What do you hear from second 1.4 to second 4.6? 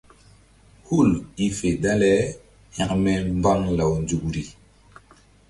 i fe dale hȩkme mbaŋ law nzukri.